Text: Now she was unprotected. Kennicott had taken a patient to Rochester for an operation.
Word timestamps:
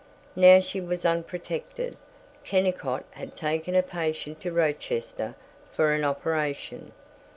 Now 0.35 0.59
she 0.61 0.81
was 0.81 1.05
unprotected. 1.05 1.95
Kennicott 2.43 3.05
had 3.11 3.35
taken 3.35 3.75
a 3.75 3.83
patient 3.83 4.41
to 4.41 4.51
Rochester 4.51 5.35
for 5.71 5.93
an 5.93 6.03
operation. 6.03 6.91